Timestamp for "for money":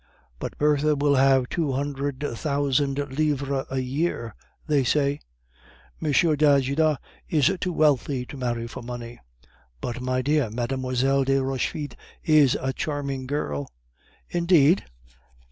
8.65-9.19